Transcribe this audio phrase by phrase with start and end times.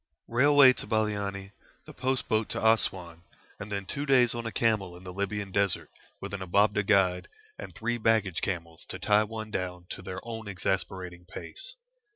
[0.27, 1.51] Railway to Baliani,
[1.85, 3.21] the post boat to Assouan,
[3.59, 7.27] and then two days on a camel in the Libyan desert, with an Ababdeh guide,
[7.59, 11.75] and three baggage camels to tie one down to their own exasperating pace.